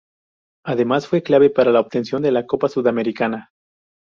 Además, 0.65 1.05
fue 1.05 1.21
clave 1.21 1.51
para 1.51 1.71
la 1.71 1.79
obtención 1.79 2.23
de 2.23 2.31
la 2.31 2.47
Copa 2.47 2.69
Sudamericana. 2.69 3.51